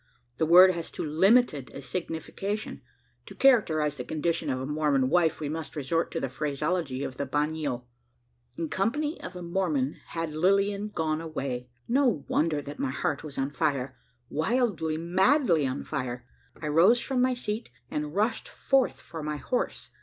the 0.39 0.47
word 0.47 0.71
has 0.73 0.89
too 0.89 1.05
limited 1.05 1.69
a 1.75 1.81
signification. 1.83 2.81
To 3.27 3.35
characterise 3.35 3.97
the 3.97 4.03
condition 4.03 4.49
of 4.49 4.59
a 4.59 4.65
Mormon 4.65 5.09
wife, 5.11 5.39
we 5.39 5.47
must 5.47 5.75
resort 5.75 6.09
to 6.09 6.19
the 6.19 6.27
phraseology 6.27 7.03
of 7.03 7.17
the 7.17 7.27
bagnio. 7.27 7.83
In 8.57 8.67
company 8.67 9.21
of 9.21 9.35
a 9.35 9.43
Mormon 9.43 9.97
had 10.07 10.33
Lilian 10.33 10.87
gone 10.89 11.21
away! 11.21 11.69
No 11.87 12.25
wonder 12.27 12.63
that 12.63 12.79
my 12.79 12.89
heart 12.89 13.23
was 13.23 13.37
on 13.37 13.51
fire 13.51 13.95
wildly, 14.27 14.97
madly 14.97 15.67
on 15.67 15.83
fire. 15.83 16.25
I 16.59 16.67
rose 16.67 16.99
from 16.99 17.21
my 17.21 17.35
seat, 17.35 17.69
and 17.91 18.15
rushed 18.15 18.47
forth 18.49 18.99
for 18.99 19.21
my 19.21 19.37
horse. 19.37 19.91